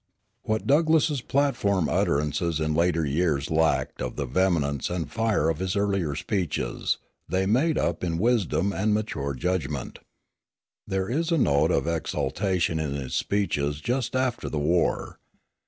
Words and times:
What 0.41 0.65
Douglass's 0.65 1.21
platform 1.21 1.87
utterances 1.87 2.59
in 2.59 2.73
later 2.73 3.05
years 3.05 3.51
lacked 3.51 4.01
of 4.01 4.15
the 4.15 4.25
vehemence 4.25 4.89
and 4.89 5.11
fire 5.11 5.47
of 5.47 5.59
his 5.59 5.75
earlier 5.75 6.15
speeches, 6.15 6.97
they 7.29 7.45
made 7.45 7.77
up 7.77 8.03
in 8.03 8.17
wisdom 8.17 8.73
and 8.73 8.95
mature 8.95 9.35
judgment. 9.35 9.99
There 10.87 11.07
is 11.07 11.31
a 11.31 11.37
note 11.37 11.69
of 11.69 11.85
exultation 11.85 12.79
in 12.79 12.95
his 12.95 13.13
speeches 13.13 13.79
just 13.79 14.15
after 14.15 14.49
the 14.49 14.57
war. 14.57 15.19